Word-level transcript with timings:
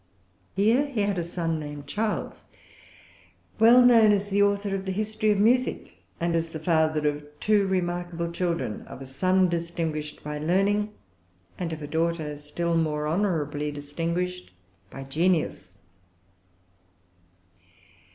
Here 0.55 0.87
he 0.87 1.01
had 1.01 1.19
a 1.19 1.23
son 1.23 1.59
named 1.59 1.85
Charles, 1.85 2.45
well 3.59 3.85
known 3.85 4.11
as 4.11 4.29
the 4.29 4.41
author 4.41 4.73
of 4.73 4.85
the 4.87 4.91
History 4.91 5.29
of 5.29 5.37
Music, 5.37 5.93
and 6.19 6.33
as 6.35 6.49
the 6.49 6.59
father 6.59 7.07
of 7.07 7.39
two 7.39 7.67
remarkable 7.67 8.31
children, 8.31 8.81
of 8.87 8.99
a 8.99 9.05
son 9.05 9.47
distinguished 9.47 10.23
by 10.23 10.39
learning, 10.39 10.91
and 11.59 11.71
of 11.71 11.83
a 11.83 11.87
daughter 11.87 12.39
still 12.39 12.75
more 12.75 13.05
honorably 13.05 13.69
distinguished 13.71 14.51
by 14.89 15.03
genius. 15.03 15.77